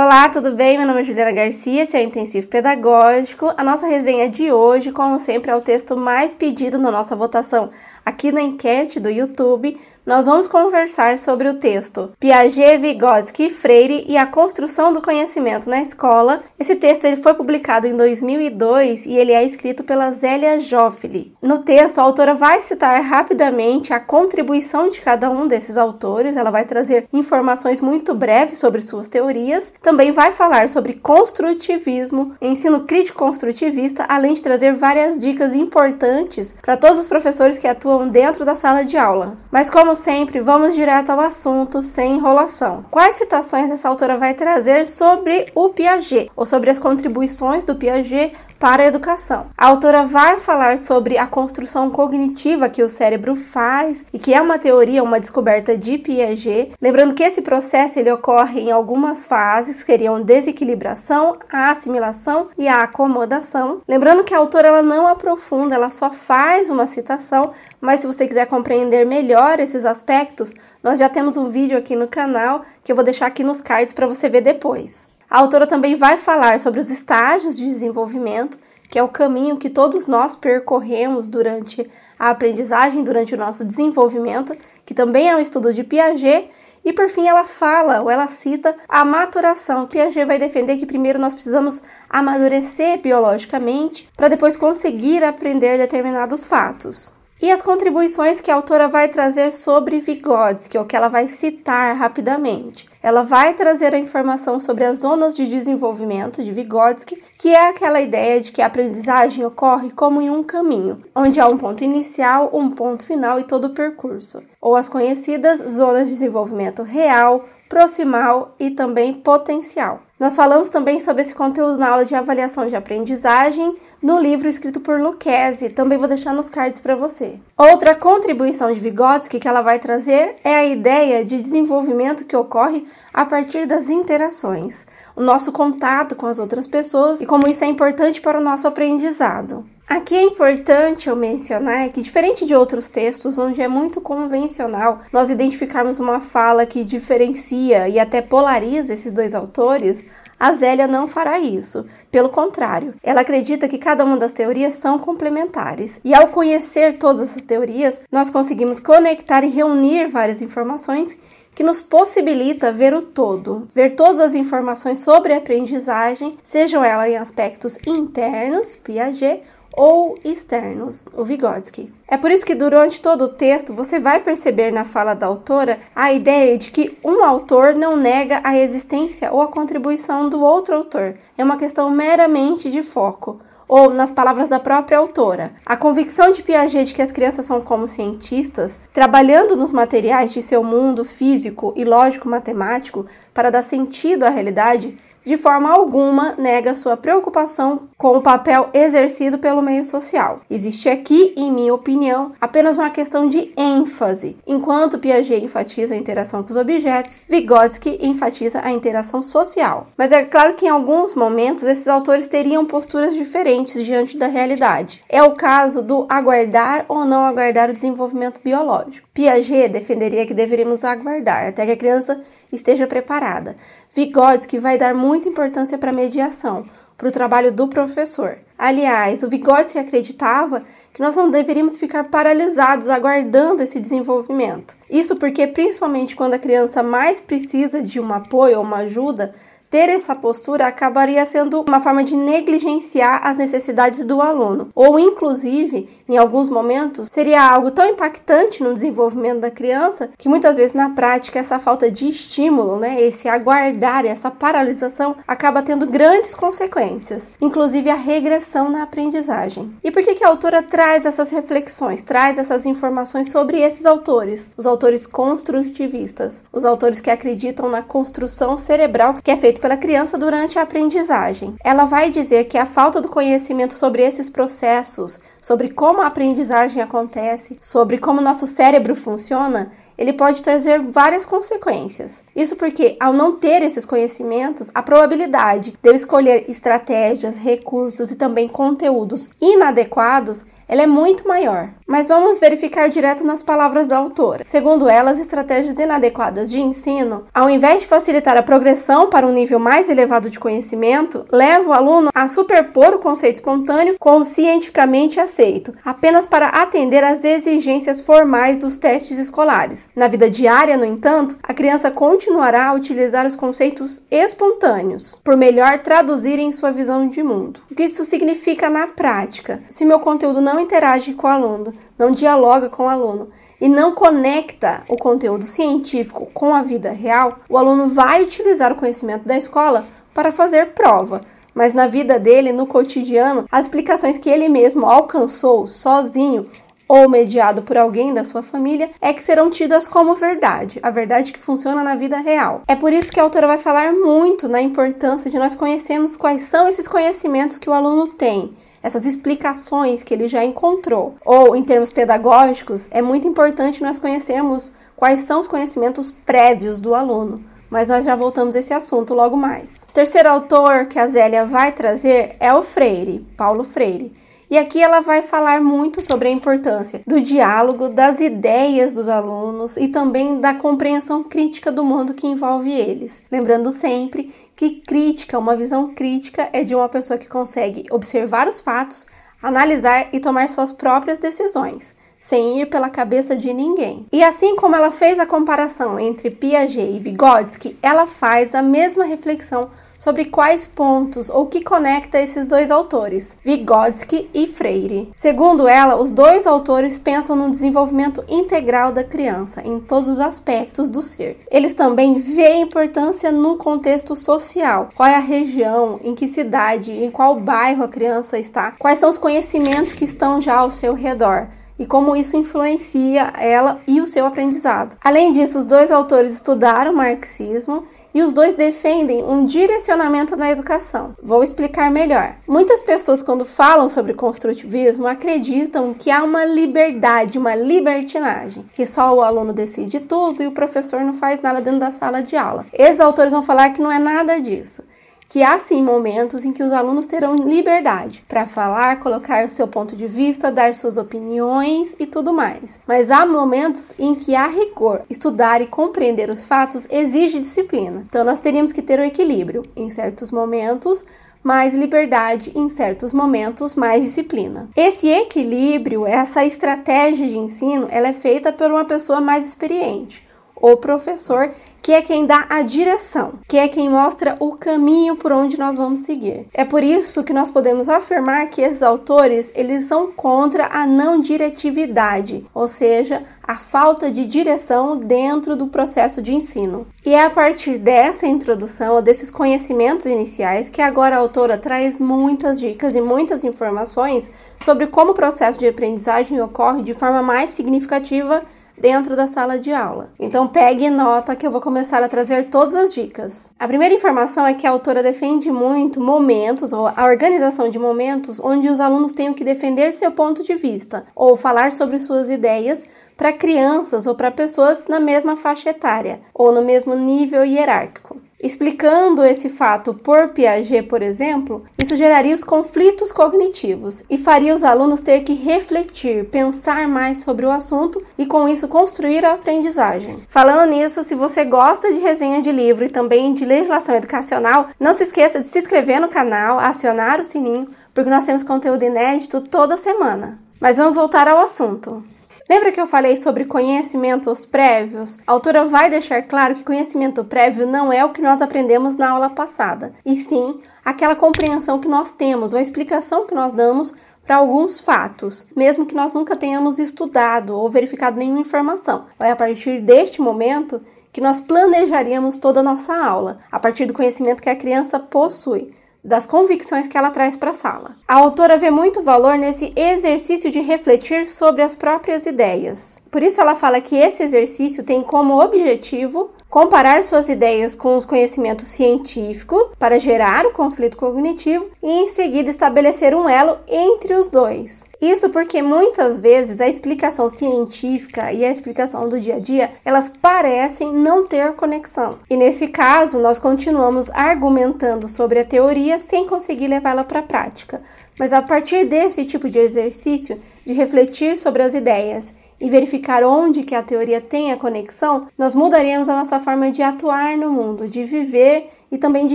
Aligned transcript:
Olá, 0.00 0.28
tudo 0.28 0.52
bem? 0.52 0.78
Meu 0.78 0.86
nome 0.86 1.00
é 1.00 1.04
Juliana 1.04 1.32
Garcia, 1.32 1.82
esse 1.82 1.96
é 1.96 2.00
o 2.00 2.04
Intensivo 2.04 2.46
Pedagógico. 2.46 3.52
A 3.56 3.64
nossa 3.64 3.88
resenha 3.88 4.30
de 4.30 4.52
hoje, 4.52 4.92
como 4.92 5.18
sempre, 5.18 5.50
é 5.50 5.56
o 5.56 5.60
texto 5.60 5.96
mais 5.96 6.36
pedido 6.36 6.78
na 6.78 6.88
nossa 6.88 7.16
votação 7.16 7.70
aqui 8.06 8.30
na 8.30 8.40
enquete 8.40 9.00
do 9.00 9.10
YouTube 9.10 9.76
nós 10.08 10.24
vamos 10.24 10.48
conversar 10.48 11.18
sobre 11.18 11.50
o 11.50 11.56
texto 11.56 12.12
Piaget, 12.18 12.78
Vygotsky 12.78 13.50
Freire 13.50 14.06
e 14.08 14.16
a 14.16 14.24
construção 14.24 14.90
do 14.90 15.02
conhecimento 15.02 15.68
na 15.68 15.82
escola. 15.82 16.42
Esse 16.58 16.76
texto 16.76 17.04
ele 17.04 17.16
foi 17.16 17.34
publicado 17.34 17.86
em 17.86 17.94
2002 17.94 19.04
e 19.04 19.12
ele 19.12 19.32
é 19.32 19.44
escrito 19.44 19.84
pela 19.84 20.10
Zélia 20.12 20.60
Joffre. 20.60 21.34
No 21.42 21.58
texto, 21.58 21.98
a 21.98 22.04
autora 22.04 22.34
vai 22.34 22.62
citar 22.62 23.02
rapidamente 23.02 23.92
a 23.92 24.00
contribuição 24.00 24.88
de 24.88 25.02
cada 25.02 25.28
um 25.30 25.46
desses 25.46 25.76
autores, 25.76 26.38
ela 26.38 26.50
vai 26.50 26.64
trazer 26.64 27.06
informações 27.12 27.82
muito 27.82 28.14
breves 28.14 28.58
sobre 28.58 28.80
suas 28.80 29.10
teorias, 29.10 29.74
também 29.82 30.10
vai 30.10 30.32
falar 30.32 30.70
sobre 30.70 30.94
construtivismo, 30.94 32.34
ensino 32.40 32.84
crítico 32.84 33.18
construtivista, 33.18 34.06
além 34.08 34.32
de 34.32 34.42
trazer 34.42 34.72
várias 34.72 35.18
dicas 35.18 35.54
importantes 35.54 36.56
para 36.62 36.78
todos 36.78 36.98
os 36.98 37.06
professores 37.06 37.58
que 37.58 37.66
atuam 37.66 38.08
dentro 38.08 38.46
da 38.46 38.54
sala 38.54 38.86
de 38.86 38.96
aula. 38.96 39.36
Mas 39.52 39.68
como 39.68 39.97
sempre, 39.98 40.40
vamos 40.40 40.74
direto 40.74 41.10
ao 41.10 41.20
assunto, 41.20 41.82
sem 41.82 42.14
enrolação. 42.14 42.84
Quais 42.90 43.16
citações 43.16 43.70
essa 43.70 43.88
autora 43.88 44.16
vai 44.16 44.34
trazer 44.34 44.86
sobre 44.88 45.46
o 45.54 45.68
Piaget, 45.70 46.30
ou 46.34 46.46
sobre 46.46 46.70
as 46.70 46.78
contribuições 46.78 47.64
do 47.64 47.74
Piaget 47.74 48.32
para 48.58 48.82
a 48.82 48.86
educação. 48.86 49.46
A 49.56 49.66
autora 49.66 50.04
vai 50.04 50.38
falar 50.38 50.78
sobre 50.78 51.16
a 51.16 51.26
construção 51.26 51.90
cognitiva 51.90 52.68
que 52.68 52.82
o 52.82 52.88
cérebro 52.88 53.36
faz 53.36 54.04
e 54.12 54.18
que 54.18 54.34
é 54.34 54.42
uma 54.42 54.58
teoria, 54.58 55.02
uma 55.02 55.20
descoberta 55.20 55.76
de 55.76 55.96
Piaget. 55.98 56.72
Lembrando 56.80 57.14
que 57.14 57.22
esse 57.22 57.40
processo 57.40 57.98
ele 57.98 58.10
ocorre 58.10 58.60
em 58.60 58.70
algumas 58.70 59.26
fases, 59.26 59.78
que 59.82 59.92
seriam 59.92 60.22
desequilibração, 60.22 61.36
a 61.50 61.70
assimilação 61.70 62.48
e 62.58 62.66
a 62.66 62.82
acomodação. 62.82 63.80
Lembrando 63.86 64.24
que 64.24 64.34
a 64.34 64.38
autora 64.38 64.68
ela 64.68 64.82
não 64.82 65.06
aprofunda, 65.06 65.74
ela 65.74 65.90
só 65.90 66.10
faz 66.10 66.68
uma 66.68 66.86
citação, 66.86 67.52
mas 67.80 68.00
se 68.00 68.06
você 68.06 68.26
quiser 68.26 68.46
compreender 68.46 69.06
melhor 69.06 69.60
esses 69.60 69.84
aspectos, 69.88 70.54
nós 70.82 71.00
já 71.00 71.08
temos 71.08 71.36
um 71.36 71.50
vídeo 71.50 71.76
aqui 71.76 71.96
no 71.96 72.06
canal 72.06 72.64
que 72.84 72.92
eu 72.92 72.96
vou 72.96 73.04
deixar 73.04 73.26
aqui 73.26 73.42
nos 73.42 73.60
cards 73.60 73.92
para 73.92 74.06
você 74.06 74.28
ver 74.28 74.42
depois. 74.42 75.08
A 75.30 75.40
autora 75.40 75.66
também 75.66 75.94
vai 75.94 76.16
falar 76.16 76.60
sobre 76.60 76.80
os 76.80 76.90
estágios 76.90 77.56
de 77.56 77.64
desenvolvimento, 77.64 78.58
que 78.90 78.98
é 78.98 79.02
o 79.02 79.08
caminho 79.08 79.58
que 79.58 79.68
todos 79.68 80.06
nós 80.06 80.34
percorremos 80.34 81.28
durante 81.28 81.88
a 82.18 82.30
aprendizagem, 82.30 83.04
durante 83.04 83.34
o 83.34 83.38
nosso 83.38 83.64
desenvolvimento, 83.64 84.56
que 84.86 84.94
também 84.94 85.28
é 85.28 85.36
um 85.36 85.40
estudo 85.40 85.74
de 85.74 85.84
Piaget. 85.84 86.50
E 86.82 86.92
por 86.92 87.10
fim, 87.10 87.28
ela 87.28 87.44
fala 87.44 88.00
ou 88.00 88.08
ela 88.08 88.28
cita 88.28 88.74
a 88.88 89.04
maturação. 89.04 89.86
Piaget 89.86 90.24
vai 90.24 90.38
defender 90.38 90.78
que 90.78 90.86
primeiro 90.86 91.18
nós 91.18 91.34
precisamos 91.34 91.82
amadurecer 92.08 92.98
biologicamente 93.02 94.08
para 94.16 94.28
depois 94.28 94.56
conseguir 94.56 95.22
aprender 95.22 95.76
determinados 95.76 96.46
fatos. 96.46 97.17
E 97.40 97.52
as 97.52 97.62
contribuições 97.62 98.40
que 98.40 98.50
a 98.50 98.56
autora 98.56 98.88
vai 98.88 99.08
trazer 99.08 99.52
sobre 99.52 100.00
Vygotsky, 100.00 100.76
ou 100.76 100.84
que 100.84 100.96
ela 100.96 101.08
vai 101.08 101.28
citar 101.28 101.94
rapidamente. 101.94 102.88
Ela 103.00 103.22
vai 103.22 103.54
trazer 103.54 103.94
a 103.94 103.98
informação 103.98 104.58
sobre 104.58 104.84
as 104.84 104.98
zonas 104.98 105.36
de 105.36 105.46
desenvolvimento 105.46 106.42
de 106.42 106.50
Vygotsky, 106.50 107.22
que 107.38 107.54
é 107.54 107.68
aquela 107.68 108.00
ideia 108.00 108.40
de 108.40 108.50
que 108.50 108.60
a 108.60 108.66
aprendizagem 108.66 109.44
ocorre 109.46 109.90
como 109.90 110.20
em 110.20 110.28
um 110.28 110.42
caminho, 110.42 111.04
onde 111.14 111.38
há 111.38 111.46
um 111.46 111.56
ponto 111.56 111.84
inicial, 111.84 112.50
um 112.52 112.70
ponto 112.70 113.06
final 113.06 113.38
e 113.38 113.44
todo 113.44 113.66
o 113.66 113.74
percurso, 113.74 114.42
ou 114.60 114.74
as 114.74 114.88
conhecidas 114.88 115.60
zonas 115.60 116.08
de 116.08 116.14
desenvolvimento 116.14 116.82
real, 116.82 117.44
proximal 117.68 118.56
e 118.58 118.70
também 118.70 119.14
potencial. 119.14 120.07
Nós 120.18 120.34
falamos 120.34 120.68
também 120.68 120.98
sobre 120.98 121.22
esse 121.22 121.32
conteúdo 121.32 121.78
na 121.78 121.90
aula 121.90 122.04
de 122.04 122.12
avaliação 122.12 122.66
de 122.66 122.74
aprendizagem 122.74 123.76
no 124.02 124.18
livro 124.18 124.48
escrito 124.48 124.80
por 124.80 125.00
Lucchese, 125.00 125.68
também 125.68 125.96
vou 125.96 126.08
deixar 126.08 126.34
nos 126.34 126.50
cards 126.50 126.80
para 126.80 126.96
você. 126.96 127.38
Outra 127.56 127.94
contribuição 127.94 128.72
de 128.72 128.80
Vygotsky 128.80 129.38
que 129.38 129.46
ela 129.46 129.62
vai 129.62 129.78
trazer 129.78 130.34
é 130.42 130.56
a 130.56 130.64
ideia 130.64 131.24
de 131.24 131.36
desenvolvimento 131.36 132.24
que 132.24 132.36
ocorre 132.36 132.84
a 133.14 133.24
partir 133.24 133.64
das 133.64 133.88
interações, 133.88 134.88
o 135.14 135.22
nosso 135.22 135.52
contato 135.52 136.16
com 136.16 136.26
as 136.26 136.40
outras 136.40 136.66
pessoas 136.66 137.20
e 137.20 137.26
como 137.26 137.46
isso 137.46 137.62
é 137.62 137.68
importante 137.68 138.20
para 138.20 138.40
o 138.40 138.42
nosso 138.42 138.66
aprendizado. 138.66 139.64
Aqui 139.88 140.14
é 140.14 140.22
importante 140.22 141.08
eu 141.08 141.16
mencionar 141.16 141.88
que, 141.88 142.02
diferente 142.02 142.44
de 142.44 142.54
outros 142.54 142.90
textos 142.90 143.38
onde 143.38 143.62
é 143.62 143.66
muito 143.66 144.02
convencional 144.02 145.00
nós 145.10 145.30
identificarmos 145.30 145.98
uma 145.98 146.20
fala 146.20 146.66
que 146.66 146.84
diferencia 146.84 147.88
e 147.88 147.98
até 147.98 148.20
polariza 148.20 148.92
esses 148.92 149.10
dois 149.12 149.34
autores, 149.34 150.04
a 150.38 150.52
Zélia 150.52 150.86
não 150.86 151.08
fará 151.08 151.38
isso. 151.38 151.86
Pelo 152.10 152.28
contrário, 152.28 152.94
ela 153.02 153.22
acredita 153.22 153.66
que 153.66 153.78
cada 153.78 154.04
uma 154.04 154.18
das 154.18 154.30
teorias 154.30 154.74
são 154.74 154.98
complementares. 154.98 156.02
E 156.04 156.12
ao 156.14 156.28
conhecer 156.28 156.98
todas 156.98 157.22
essas 157.22 157.42
teorias, 157.42 158.02
nós 158.12 158.28
conseguimos 158.28 158.78
conectar 158.78 159.42
e 159.42 159.48
reunir 159.48 160.06
várias 160.06 160.42
informações 160.42 161.18
que 161.54 161.64
nos 161.64 161.82
possibilita 161.82 162.70
ver 162.70 162.94
o 162.94 163.02
todo, 163.02 163.68
ver 163.74 163.96
todas 163.96 164.20
as 164.20 164.34
informações 164.34 165.00
sobre 165.00 165.32
a 165.32 165.38
aprendizagem, 165.38 166.38
sejam 166.44 166.84
elas 166.84 167.08
em 167.08 167.16
aspectos 167.16 167.76
internos, 167.84 168.76
Piaget, 168.76 169.42
ou 169.78 170.18
externos, 170.24 171.04
o 171.16 171.24
Vygotsky. 171.24 171.92
É 172.08 172.16
por 172.16 172.32
isso 172.32 172.44
que 172.44 172.54
durante 172.54 173.00
todo 173.00 173.22
o 173.22 173.28
texto 173.28 173.72
você 173.72 174.00
vai 174.00 174.20
perceber 174.20 174.72
na 174.72 174.84
fala 174.84 175.14
da 175.14 175.26
autora 175.26 175.78
a 175.94 176.12
ideia 176.12 176.58
de 176.58 176.72
que 176.72 176.98
um 177.04 177.22
autor 177.22 177.74
não 177.74 177.96
nega 177.96 178.40
a 178.42 178.58
existência 178.58 179.32
ou 179.32 179.40
a 179.40 179.46
contribuição 179.46 180.28
do 180.28 180.42
outro 180.42 180.74
autor. 180.74 181.14
É 181.36 181.44
uma 181.44 181.56
questão 181.56 181.90
meramente 181.90 182.70
de 182.70 182.82
foco 182.82 183.40
ou 183.68 183.90
nas 183.90 184.10
palavras 184.10 184.48
da 184.48 184.58
própria 184.58 184.98
autora, 184.98 185.52
a 185.64 185.76
convicção 185.76 186.32
de 186.32 186.42
Piaget 186.42 186.86
de 186.86 186.94
que 186.94 187.02
as 187.02 187.12
crianças 187.12 187.44
são 187.44 187.60
como 187.60 187.86
cientistas, 187.86 188.80
trabalhando 188.94 189.54
nos 189.56 189.70
materiais 189.70 190.32
de 190.32 190.40
seu 190.40 190.64
mundo 190.64 191.04
físico 191.04 191.74
e 191.76 191.84
lógico-matemático 191.84 193.04
para 193.34 193.50
dar 193.50 193.62
sentido 193.62 194.24
à 194.24 194.30
realidade, 194.30 194.96
de 195.28 195.36
forma 195.36 195.70
alguma 195.70 196.34
nega 196.38 196.74
sua 196.74 196.96
preocupação 196.96 197.80
com 197.98 198.16
o 198.16 198.22
papel 198.22 198.70
exercido 198.72 199.38
pelo 199.38 199.60
meio 199.60 199.84
social. 199.84 200.40
Existe 200.50 200.88
aqui, 200.88 201.34
em 201.36 201.52
minha 201.52 201.74
opinião, 201.74 202.32
apenas 202.40 202.78
uma 202.78 202.88
questão 202.88 203.28
de 203.28 203.52
ênfase. 203.54 204.38
Enquanto 204.46 204.98
Piaget 204.98 205.44
enfatiza 205.44 205.94
a 205.94 205.98
interação 205.98 206.42
com 206.42 206.50
os 206.50 206.56
objetos, 206.56 207.20
Vygotsky 207.28 207.98
enfatiza 208.00 208.62
a 208.64 208.72
interação 208.72 209.22
social. 209.22 209.88
Mas 209.98 210.12
é 210.12 210.24
claro 210.24 210.54
que 210.54 210.64
em 210.64 210.70
alguns 210.70 211.14
momentos 211.14 211.64
esses 211.64 211.88
autores 211.88 212.26
teriam 212.26 212.64
posturas 212.64 213.14
diferentes 213.14 213.84
diante 213.84 214.16
da 214.16 214.28
realidade. 214.28 215.04
É 215.10 215.22
o 215.22 215.32
caso 215.32 215.82
do 215.82 216.06
aguardar 216.08 216.86
ou 216.88 217.04
não 217.04 217.26
aguardar 217.26 217.68
o 217.68 217.74
desenvolvimento 217.74 218.40
biológico. 218.42 219.07
Piaget 219.18 219.68
defenderia 219.70 220.24
que 220.24 220.32
deveríamos 220.32 220.84
aguardar 220.84 221.48
até 221.48 221.66
que 221.66 221.72
a 221.72 221.76
criança 221.76 222.20
esteja 222.52 222.86
preparada. 222.86 223.56
Vygotsky 223.92 224.60
vai 224.60 224.78
dar 224.78 224.94
muita 224.94 225.28
importância 225.28 225.76
para 225.76 225.90
a 225.90 225.92
mediação, 225.92 226.64
para 226.96 227.08
o 227.08 227.10
trabalho 227.10 227.50
do 227.50 227.66
professor. 227.66 228.38
Aliás, 228.56 229.24
o 229.24 229.28
Vygotsky 229.28 229.76
acreditava 229.76 230.62
que 230.94 231.02
nós 231.02 231.16
não 231.16 231.32
deveríamos 231.32 231.76
ficar 231.76 232.04
paralisados 232.04 232.88
aguardando 232.88 233.60
esse 233.60 233.80
desenvolvimento. 233.80 234.76
Isso 234.88 235.16
porque, 235.16 235.48
principalmente 235.48 236.14
quando 236.14 236.34
a 236.34 236.38
criança 236.38 236.80
mais 236.80 237.18
precisa 237.18 237.82
de 237.82 237.98
um 237.98 238.14
apoio 238.14 238.58
ou 238.58 238.62
uma 238.62 238.78
ajuda, 238.82 239.34
ter 239.70 239.88
essa 239.88 240.14
postura 240.14 240.66
acabaria 240.66 241.24
sendo 241.26 241.62
uma 241.62 241.80
forma 241.80 242.02
de 242.02 242.16
negligenciar 242.16 243.20
as 243.22 243.36
necessidades 243.36 244.04
do 244.04 244.20
aluno, 244.22 244.68
ou 244.74 244.98
inclusive, 244.98 245.88
em 246.08 246.16
alguns 246.16 246.48
momentos, 246.48 247.08
seria 247.10 247.42
algo 247.42 247.70
tão 247.70 247.86
impactante 247.86 248.62
no 248.62 248.72
desenvolvimento 248.72 249.40
da 249.40 249.50
criança 249.50 250.10
que 250.16 250.28
muitas 250.28 250.56
vezes 250.56 250.72
na 250.72 250.90
prática 250.90 251.38
essa 251.38 251.58
falta 251.58 251.90
de 251.90 252.08
estímulo, 252.08 252.78
né, 252.78 253.00
esse 253.00 253.28
aguardar, 253.28 254.06
essa 254.06 254.30
paralisação 254.30 255.16
acaba 255.26 255.62
tendo 255.62 255.86
grandes 255.86 256.34
consequências, 256.34 257.30
inclusive 257.40 257.90
a 257.90 257.94
regressão 257.94 258.70
na 258.70 258.82
aprendizagem. 258.82 259.72
E 259.84 259.90
por 259.90 260.02
que 260.02 260.14
que 260.14 260.24
a 260.24 260.28
autora 260.28 260.62
traz 260.62 261.04
essas 261.04 261.30
reflexões, 261.30 262.02
traz 262.02 262.38
essas 262.38 262.64
informações 262.64 263.30
sobre 263.30 263.60
esses 263.60 263.84
autores, 263.84 264.50
os 264.56 264.66
autores 264.66 265.06
construtivistas, 265.06 266.42
os 266.52 266.64
autores 266.64 267.00
que 267.00 267.10
acreditam 267.10 267.68
na 267.68 267.82
construção 267.82 268.56
cerebral 268.56 269.16
que 269.22 269.30
é 269.30 269.36
feita 269.36 269.57
feito 269.58 269.60
pela 269.60 269.76
criança 269.76 270.16
durante 270.16 270.58
a 270.58 270.62
aprendizagem. 270.62 271.56
Ela 271.62 271.84
vai 271.84 272.10
dizer 272.10 272.44
que 272.44 272.56
a 272.56 272.64
falta 272.64 273.00
do 273.00 273.08
conhecimento 273.08 273.74
sobre 273.74 274.02
esses 274.02 274.30
processos, 274.30 275.20
sobre 275.40 275.68
como 275.70 276.00
a 276.00 276.06
aprendizagem 276.06 276.80
acontece, 276.80 277.58
sobre 277.60 277.98
como 277.98 278.20
nosso 278.20 278.46
cérebro 278.46 278.94
funciona, 278.94 279.70
ele 279.98 280.12
pode 280.12 280.42
trazer 280.42 280.80
várias 280.80 281.26
consequências. 281.26 282.22
Isso 282.34 282.54
porque, 282.54 282.96
ao 283.00 283.12
não 283.12 283.34
ter 283.34 283.62
esses 283.62 283.84
conhecimentos, 283.84 284.70
a 284.72 284.82
probabilidade 284.82 285.72
de 285.72 285.88
eu 285.88 285.94
escolher 285.94 286.48
estratégias, 286.48 287.36
recursos 287.36 288.10
e 288.12 288.16
também 288.16 288.48
conteúdos 288.48 289.28
inadequados 289.40 290.46
ela 290.68 290.82
é 290.82 290.86
muito 290.86 291.26
maior. 291.26 291.70
Mas 291.86 292.08
vamos 292.08 292.38
verificar 292.38 292.90
direto 292.90 293.24
nas 293.24 293.42
palavras 293.42 293.88
da 293.88 293.96
autora. 293.96 294.44
Segundo 294.46 294.86
ela, 294.86 295.12
as 295.12 295.18
estratégias 295.18 295.78
inadequadas 295.78 296.50
de 296.50 296.60
ensino, 296.60 297.24
ao 297.32 297.48
invés 297.48 297.80
de 297.80 297.86
facilitar 297.86 298.36
a 298.36 298.42
progressão 298.42 299.08
para 299.08 299.26
um 299.26 299.32
nível 299.32 299.58
mais 299.58 299.88
elevado 299.88 300.28
de 300.28 300.38
conhecimento, 300.38 301.24
levam 301.32 301.70
o 301.70 301.72
aluno 301.72 302.10
a 302.14 302.28
superpor 302.28 302.94
o 302.94 302.98
conceito 302.98 303.36
espontâneo 303.36 303.96
com 303.98 304.18
o 304.18 304.24
cientificamente 304.24 305.18
aceito, 305.18 305.72
apenas 305.82 306.26
para 306.26 306.48
atender 306.48 307.02
às 307.02 307.24
exigências 307.24 308.02
formais 308.02 308.58
dos 308.58 308.76
testes 308.76 309.18
escolares. 309.18 309.87
Na 309.94 310.06
vida 310.06 310.30
diária, 310.30 310.76
no 310.76 310.84
entanto, 310.84 311.36
a 311.42 311.52
criança 311.52 311.90
continuará 311.90 312.68
a 312.68 312.72
utilizar 312.74 313.26
os 313.26 313.34
conceitos 313.34 314.00
espontâneos, 314.10 315.20
por 315.24 315.36
melhor 315.36 315.78
traduzirem 315.78 316.52
sua 316.52 316.70
visão 316.70 317.08
de 317.08 317.22
mundo. 317.22 317.60
O 317.70 317.74
que 317.74 317.84
isso 317.84 318.04
significa 318.04 318.70
na 318.70 318.86
prática? 318.86 319.60
Se 319.68 319.84
meu 319.84 319.98
conteúdo 319.98 320.40
não 320.40 320.60
interage 320.60 321.14
com 321.14 321.26
o 321.26 321.30
aluno, 321.30 321.72
não 321.98 322.10
dialoga 322.10 322.68
com 322.68 322.84
o 322.84 322.88
aluno 322.88 323.28
e 323.60 323.68
não 323.68 323.92
conecta 323.92 324.84
o 324.88 324.96
conteúdo 324.96 325.44
científico 325.44 326.30
com 326.32 326.54
a 326.54 326.62
vida 326.62 326.90
real, 326.90 327.40
o 327.48 327.58
aluno 327.58 327.88
vai 327.88 328.22
utilizar 328.22 328.72
o 328.72 328.76
conhecimento 328.76 329.26
da 329.26 329.36
escola 329.36 329.84
para 330.14 330.30
fazer 330.30 330.74
prova. 330.74 331.20
Mas 331.52 331.74
na 331.74 331.88
vida 331.88 332.20
dele, 332.20 332.52
no 332.52 332.68
cotidiano, 332.68 333.46
as 333.50 333.66
explicações 333.66 334.16
que 334.18 334.30
ele 334.30 334.48
mesmo 334.48 334.86
alcançou 334.86 335.66
sozinho 335.66 336.46
ou 336.88 337.08
mediado 337.08 337.62
por 337.62 337.76
alguém 337.76 338.14
da 338.14 338.24
sua 338.24 338.42
família 338.42 338.90
é 339.00 339.12
que 339.12 339.22
serão 339.22 339.50
tidas 339.50 339.86
como 339.86 340.14
verdade, 340.14 340.80
a 340.82 340.90
verdade 340.90 341.32
que 341.32 341.38
funciona 341.38 341.84
na 341.84 341.94
vida 341.94 342.16
real. 342.16 342.62
É 342.66 342.74
por 342.74 342.92
isso 342.92 343.12
que 343.12 343.20
a 343.20 343.22
autora 343.22 343.46
vai 343.46 343.58
falar 343.58 343.92
muito 343.92 344.48
na 344.48 344.62
importância 344.62 345.30
de 345.30 345.38
nós 345.38 345.54
conhecermos 345.54 346.16
quais 346.16 346.42
são 346.42 346.66
esses 346.66 346.88
conhecimentos 346.88 347.58
que 347.58 347.68
o 347.68 347.74
aluno 347.74 348.08
tem 348.08 348.56
essas 348.82 349.04
explicações 349.04 350.02
que 350.02 350.14
ele 350.14 350.28
já 350.28 350.44
encontrou. 350.44 351.16
Ou, 351.24 351.56
em 351.56 351.62
termos 351.62 351.92
pedagógicos, 351.92 352.86
é 352.90 353.02
muito 353.02 353.26
importante 353.26 353.82
nós 353.82 353.98
conhecermos 353.98 354.72
quais 354.96 355.22
são 355.22 355.40
os 355.40 355.48
conhecimentos 355.48 356.10
prévios 356.24 356.80
do 356.80 356.94
aluno. 356.94 357.44
Mas 357.70 357.88
nós 357.88 358.04
já 358.04 358.16
voltamos 358.16 358.56
a 358.56 358.60
esse 358.60 358.72
assunto 358.72 359.12
logo 359.12 359.36
mais. 359.36 359.86
O 359.90 359.92
terceiro 359.92 360.30
autor 360.30 360.86
que 360.86 360.98
a 360.98 361.06
Zélia 361.06 361.44
vai 361.44 361.72
trazer 361.72 362.36
é 362.40 362.52
o 362.54 362.62
Freire, 362.62 363.26
Paulo 363.36 363.62
Freire. 363.62 364.14
E 364.50 364.56
aqui 364.56 364.82
ela 364.82 365.00
vai 365.00 365.20
falar 365.20 365.60
muito 365.60 366.02
sobre 366.02 366.28
a 366.28 366.30
importância 366.30 367.02
do 367.06 367.20
diálogo, 367.20 367.90
das 367.90 368.18
ideias 368.18 368.94
dos 368.94 369.08
alunos 369.08 369.76
e 369.76 369.88
também 369.88 370.40
da 370.40 370.54
compreensão 370.54 371.22
crítica 371.22 371.70
do 371.70 371.84
mundo 371.84 372.14
que 372.14 372.26
envolve 372.26 372.70
eles. 372.72 373.22
Lembrando 373.30 373.70
sempre 373.70 374.34
que 374.56 374.80
crítica, 374.80 375.38
uma 375.38 375.54
visão 375.54 375.94
crítica, 375.94 376.48
é 376.52 376.64
de 376.64 376.74
uma 376.74 376.88
pessoa 376.88 377.18
que 377.18 377.28
consegue 377.28 377.84
observar 377.90 378.48
os 378.48 378.58
fatos, 378.58 379.06
analisar 379.42 380.08
e 380.12 380.18
tomar 380.18 380.48
suas 380.48 380.72
próprias 380.72 381.18
decisões 381.18 381.94
sem 382.20 382.60
ir 382.60 382.66
pela 382.66 382.90
cabeça 382.90 383.36
de 383.36 383.52
ninguém. 383.52 384.06
E 384.12 384.22
assim 384.24 384.56
como 384.56 384.74
ela 384.74 384.90
fez 384.90 385.18
a 385.18 385.26
comparação 385.26 385.98
entre 386.00 386.30
Piaget 386.30 386.96
e 386.96 386.98
Vygotsky, 386.98 387.78
ela 387.82 388.06
faz 388.06 388.54
a 388.54 388.62
mesma 388.62 389.04
reflexão 389.04 389.70
sobre 389.98 390.26
quais 390.26 390.66
pontos 390.66 391.28
ou 391.28 391.46
que 391.46 391.62
conecta 391.62 392.20
esses 392.20 392.46
dois 392.46 392.70
autores, 392.70 393.36
Vygotsky 393.44 394.30
e 394.32 394.46
Freire. 394.46 395.10
Segundo 395.14 395.66
ela, 395.66 396.00
os 396.00 396.12
dois 396.12 396.46
autores 396.46 396.96
pensam 396.96 397.34
no 397.34 397.50
desenvolvimento 397.50 398.24
integral 398.28 398.92
da 398.92 399.02
criança 399.02 399.60
em 399.64 399.80
todos 399.80 400.08
os 400.08 400.20
aspectos 400.20 400.88
do 400.88 401.02
ser. 401.02 401.40
Eles 401.50 401.74
também 401.74 402.14
veem 402.14 402.62
importância 402.62 403.32
no 403.32 403.56
contexto 403.56 404.14
social, 404.14 404.88
qual 404.94 405.08
é 405.08 405.16
a 405.16 405.20
região, 405.20 405.98
em 406.02 406.14
que 406.14 406.28
cidade, 406.28 406.92
em 406.92 407.10
qual 407.10 407.40
bairro 407.40 407.82
a 407.82 407.88
criança 407.88 408.38
está, 408.38 408.72
quais 408.78 408.98
são 408.98 409.10
os 409.10 409.18
conhecimentos 409.18 409.92
que 409.92 410.04
estão 410.04 410.40
já 410.40 410.58
ao 410.58 410.70
seu 410.70 410.94
redor 410.94 411.48
e 411.78 411.86
como 411.86 412.16
isso 412.16 412.36
influencia 412.36 413.32
ela 413.36 413.80
e 413.86 414.00
o 414.00 414.06
seu 414.06 414.26
aprendizado. 414.26 414.96
Além 415.02 415.32
disso, 415.32 415.60
os 415.60 415.66
dois 415.66 415.92
autores 415.92 416.34
estudaram 416.34 416.92
marxismo 416.92 417.84
e 418.14 418.22
os 418.22 418.32
dois 418.32 418.54
defendem 418.54 419.22
um 419.22 419.44
direcionamento 419.44 420.36
na 420.36 420.50
educação. 420.50 421.14
Vou 421.22 421.42
explicar 421.42 421.90
melhor. 421.90 422.36
Muitas 422.46 422.82
pessoas, 422.82 423.22
quando 423.22 423.44
falam 423.44 423.88
sobre 423.88 424.14
construtivismo, 424.14 425.06
acreditam 425.06 425.94
que 425.94 426.10
há 426.10 426.22
uma 426.22 426.44
liberdade, 426.44 427.38
uma 427.38 427.54
libertinagem, 427.54 428.64
que 428.72 428.86
só 428.86 429.14
o 429.14 429.22
aluno 429.22 429.52
decide 429.52 430.00
tudo 430.00 430.42
e 430.42 430.46
o 430.46 430.52
professor 430.52 431.00
não 431.00 431.14
faz 431.14 431.40
nada 431.40 431.60
dentro 431.60 431.80
da 431.80 431.90
sala 431.90 432.22
de 432.22 432.36
aula. 432.36 432.66
Esses 432.72 433.00
autores 433.00 433.32
vão 433.32 433.42
falar 433.42 433.70
que 433.70 433.80
não 433.80 433.92
é 433.92 433.98
nada 433.98 434.40
disso 434.40 434.82
que 435.28 435.42
há 435.42 435.58
sim 435.58 435.82
momentos 435.82 436.44
em 436.44 436.52
que 436.52 436.62
os 436.62 436.72
alunos 436.72 437.06
terão 437.06 437.36
liberdade 437.36 438.24
para 438.26 438.46
falar, 438.46 438.98
colocar 438.98 439.44
o 439.44 439.48
seu 439.50 439.68
ponto 439.68 439.94
de 439.94 440.06
vista, 440.06 440.50
dar 440.50 440.74
suas 440.74 440.96
opiniões 440.96 441.94
e 441.98 442.06
tudo 442.06 442.32
mais. 442.32 442.80
Mas 442.86 443.10
há 443.10 443.26
momentos 443.26 443.92
em 443.98 444.14
que 444.14 444.34
há 444.34 444.46
rigor. 444.46 445.02
Estudar 445.10 445.60
e 445.60 445.66
compreender 445.66 446.30
os 446.30 446.46
fatos 446.46 446.86
exige 446.90 447.40
disciplina. 447.40 448.06
Então 448.08 448.24
nós 448.24 448.40
teríamos 448.40 448.72
que 448.72 448.80
ter 448.80 448.98
o 448.98 449.04
equilíbrio. 449.04 449.62
Em 449.76 449.90
certos 449.90 450.32
momentos, 450.32 451.04
mais 451.42 451.74
liberdade, 451.74 452.50
em 452.54 452.70
certos 452.70 453.12
momentos, 453.12 453.74
mais 453.74 454.02
disciplina. 454.02 454.70
Esse 454.74 455.08
equilíbrio, 455.08 456.06
essa 456.06 456.42
estratégia 456.46 457.26
de 457.26 457.36
ensino, 457.36 457.86
ela 457.90 458.08
é 458.08 458.14
feita 458.14 458.50
por 458.50 458.70
uma 458.70 458.86
pessoa 458.86 459.20
mais 459.20 459.46
experiente 459.46 460.26
o 460.60 460.76
professor, 460.76 461.50
que 461.88 461.92
é 461.94 462.02
quem 462.02 462.26
dá 462.26 462.44
a 462.50 462.60
direção, 462.60 463.38
que 463.48 463.56
é 463.56 463.66
quem 463.66 463.88
mostra 463.88 464.36
o 464.40 464.54
caminho 464.56 465.16
por 465.16 465.32
onde 465.32 465.58
nós 465.58 465.78
vamos 465.78 466.00
seguir. 466.00 466.46
É 466.52 466.62
por 466.62 466.82
isso 466.82 467.24
que 467.24 467.32
nós 467.32 467.50
podemos 467.50 467.88
afirmar 467.88 468.50
que 468.50 468.60
esses 468.60 468.82
autores, 468.82 469.50
eles 469.56 469.86
são 469.86 470.12
contra 470.12 470.66
a 470.66 470.86
não 470.86 471.18
diretividade, 471.18 472.44
ou 472.52 472.68
seja, 472.68 473.22
a 473.42 473.56
falta 473.56 474.10
de 474.10 474.26
direção 474.26 474.98
dentro 474.98 475.56
do 475.56 475.68
processo 475.68 476.20
de 476.20 476.34
ensino. 476.34 476.86
E 477.06 477.14
é 477.14 477.24
a 477.24 477.30
partir 477.30 477.78
dessa 477.78 478.26
introdução, 478.26 479.02
desses 479.02 479.30
conhecimentos 479.30 480.04
iniciais, 480.04 480.68
que 480.68 480.82
agora 480.82 481.16
a 481.16 481.20
autora 481.20 481.56
traz 481.56 481.98
muitas 481.98 482.60
dicas 482.60 482.94
e 482.94 483.00
muitas 483.00 483.44
informações 483.44 484.30
sobre 484.62 484.88
como 484.88 485.12
o 485.12 485.14
processo 485.14 485.58
de 485.58 485.66
aprendizagem 485.66 486.38
ocorre 486.42 486.82
de 486.82 486.92
forma 486.92 487.22
mais 487.22 487.52
significativa 487.52 488.42
dentro 488.80 489.16
da 489.16 489.26
sala 489.26 489.58
de 489.58 489.72
aula. 489.72 490.10
Então 490.18 490.46
pegue 490.48 490.90
nota 490.90 491.36
que 491.36 491.46
eu 491.46 491.50
vou 491.50 491.60
começar 491.60 492.02
a 492.02 492.08
trazer 492.08 492.48
todas 492.48 492.74
as 492.74 492.94
dicas. 492.94 493.52
A 493.58 493.66
primeira 493.66 493.94
informação 493.94 494.46
é 494.46 494.54
que 494.54 494.66
a 494.66 494.70
autora 494.70 495.02
defende 495.02 495.50
muito 495.50 496.00
momentos 496.00 496.72
ou 496.72 496.86
a 496.86 497.04
organização 497.04 497.68
de 497.68 497.78
momentos 497.78 498.40
onde 498.40 498.68
os 498.68 498.80
alunos 498.80 499.12
tenham 499.12 499.34
que 499.34 499.44
defender 499.44 499.92
seu 499.92 500.12
ponto 500.12 500.42
de 500.42 500.54
vista 500.54 501.06
ou 501.14 501.36
falar 501.36 501.72
sobre 501.72 501.98
suas 501.98 502.30
ideias 502.30 502.86
para 503.16 503.32
crianças 503.32 504.06
ou 504.06 504.14
para 504.14 504.30
pessoas 504.30 504.84
na 504.88 505.00
mesma 505.00 505.36
faixa 505.36 505.70
etária 505.70 506.20
ou 506.32 506.52
no 506.52 506.62
mesmo 506.62 506.94
nível 506.94 507.44
hierárquico. 507.44 508.16
Explicando 508.40 509.24
esse 509.24 509.48
fato 509.48 509.92
por 509.92 510.28
Piaget, 510.28 510.84
por 510.84 511.02
exemplo, 511.02 511.64
isso 511.88 511.96
geraria 511.96 512.34
os 512.34 512.44
conflitos 512.44 513.10
cognitivos 513.10 514.02
e 514.10 514.18
faria 514.18 514.54
os 514.54 514.62
alunos 514.62 515.00
ter 515.00 515.20
que 515.20 515.32
refletir, 515.32 516.26
pensar 516.26 516.86
mais 516.86 517.24
sobre 517.24 517.46
o 517.46 517.50
assunto 517.50 518.04
e 518.18 518.26
com 518.26 518.46
isso 518.46 518.68
construir 518.68 519.24
a 519.24 519.32
aprendizagem. 519.32 520.18
Falando 520.28 520.68
nisso, 520.68 521.02
se 521.02 521.14
você 521.14 521.46
gosta 521.46 521.90
de 521.90 521.98
resenha 521.98 522.42
de 522.42 522.52
livro 522.52 522.84
e 522.84 522.90
também 522.90 523.32
de 523.32 523.46
legislação 523.46 523.94
educacional, 523.94 524.66
não 524.78 524.92
se 524.92 525.04
esqueça 525.04 525.40
de 525.40 525.48
se 525.48 525.58
inscrever 525.58 525.98
no 525.98 526.08
canal, 526.08 526.58
acionar 526.58 527.22
o 527.22 527.24
sininho, 527.24 527.68
porque 527.94 528.10
nós 528.10 528.26
temos 528.26 528.42
conteúdo 528.42 528.84
inédito 528.84 529.40
toda 529.40 529.78
semana. 529.78 530.38
Mas 530.60 530.76
vamos 530.76 530.94
voltar 530.94 531.26
ao 531.26 531.38
assunto. 531.38 532.04
Lembra 532.48 532.72
que 532.72 532.80
eu 532.80 532.86
falei 532.86 533.18
sobre 533.18 533.44
conhecimentos 533.44 534.46
prévios? 534.46 535.18
A 535.26 535.32
autora 535.32 535.66
vai 535.66 535.90
deixar 535.90 536.22
claro 536.22 536.54
que 536.54 536.64
conhecimento 536.64 537.22
prévio 537.22 537.66
não 537.66 537.92
é 537.92 538.02
o 538.02 538.08
que 538.08 538.22
nós 538.22 538.40
aprendemos 538.40 538.96
na 538.96 539.10
aula 539.10 539.28
passada, 539.28 539.92
e 540.02 540.16
sim 540.16 540.58
aquela 540.82 541.14
compreensão 541.14 541.78
que 541.78 541.86
nós 541.86 542.10
temos 542.10 542.54
ou 542.54 542.58
a 542.58 542.62
explicação 542.62 543.26
que 543.26 543.34
nós 543.34 543.52
damos 543.52 543.92
para 544.24 544.36
alguns 544.36 544.80
fatos, 544.80 545.46
mesmo 545.54 545.84
que 545.84 545.94
nós 545.94 546.14
nunca 546.14 546.34
tenhamos 546.36 546.78
estudado 546.78 547.54
ou 547.54 547.68
verificado 547.68 548.16
nenhuma 548.16 548.40
informação. 548.40 549.04
É 549.20 549.30
a 549.30 549.36
partir 549.36 549.82
deste 549.82 550.22
momento 550.22 550.80
que 551.12 551.20
nós 551.20 551.42
planejaríamos 551.42 552.38
toda 552.38 552.60
a 552.60 552.62
nossa 552.62 552.94
aula, 552.94 553.40
a 553.52 553.60
partir 553.60 553.84
do 553.84 553.92
conhecimento 553.92 554.42
que 554.42 554.48
a 554.48 554.56
criança 554.56 554.98
possui 554.98 555.74
das 556.08 556.26
convicções 556.26 556.88
que 556.88 556.96
ela 556.96 557.10
traz 557.10 557.36
para 557.36 557.50
a 557.50 557.54
sala. 557.54 557.94
A 558.08 558.14
autora 558.14 558.56
vê 558.56 558.70
muito 558.70 559.02
valor 559.02 559.36
nesse 559.36 559.72
exercício 559.76 560.50
de 560.50 560.60
refletir 560.60 561.26
sobre 561.26 561.62
as 561.62 561.76
próprias 561.76 562.24
ideias. 562.24 563.00
Por 563.10 563.22
isso 563.22 563.40
ela 563.40 563.54
fala 563.54 563.80
que 563.80 563.94
esse 563.94 564.22
exercício 564.22 564.82
tem 564.82 565.02
como 565.02 565.40
objetivo 565.40 566.30
comparar 566.50 567.04
suas 567.04 567.28
ideias 567.28 567.74
com 567.74 567.96
os 567.96 568.04
conhecimentos 568.04 568.68
científicos 568.68 569.68
para 569.78 569.98
gerar 569.98 570.46
o 570.46 570.52
conflito 570.52 570.96
cognitivo 570.96 571.66
e 571.82 571.88
em 571.88 572.10
seguida 572.10 572.50
estabelecer 572.50 573.14
um 573.14 573.28
elo 573.28 573.58
entre 573.68 574.14
os 574.14 574.30
dois. 574.30 574.88
Isso 575.00 575.28
porque 575.30 575.62
muitas 575.62 576.18
vezes 576.18 576.60
a 576.60 576.66
explicação 576.66 577.28
científica 577.28 578.32
e 578.32 578.44
a 578.44 578.50
explicação 578.50 579.08
do 579.08 579.20
dia 579.20 579.36
a 579.36 579.38
dia, 579.38 579.70
elas 579.84 580.08
parecem 580.08 580.92
não 580.92 581.24
ter 581.26 581.52
conexão. 581.52 582.18
E 582.28 582.36
nesse 582.36 582.66
caso, 582.66 583.20
nós 583.20 583.38
continuamos 583.38 584.10
argumentando 584.10 585.08
sobre 585.08 585.38
a 585.38 585.44
teoria 585.44 586.00
sem 586.00 586.26
conseguir 586.26 586.66
levá-la 586.66 587.04
para 587.04 587.20
a 587.20 587.22
prática. 587.22 587.80
Mas 588.18 588.32
a 588.32 588.42
partir 588.42 588.86
desse 588.86 589.24
tipo 589.24 589.48
de 589.48 589.60
exercício, 589.60 590.40
de 590.66 590.72
refletir 590.72 591.38
sobre 591.38 591.62
as 591.62 591.74
ideias 591.74 592.34
e 592.60 592.68
verificar 592.68 593.22
onde 593.22 593.62
que 593.62 593.74
a 593.74 593.82
teoria 593.82 594.20
tem 594.20 594.52
a 594.52 594.56
conexão, 594.56 595.28
nós 595.36 595.54
mudaremos 595.54 596.08
a 596.08 596.16
nossa 596.16 596.40
forma 596.40 596.70
de 596.70 596.82
atuar 596.82 597.36
no 597.36 597.50
mundo, 597.50 597.88
de 597.88 598.04
viver 598.04 598.70
e 598.90 598.98
também 598.98 599.26
de 599.26 599.34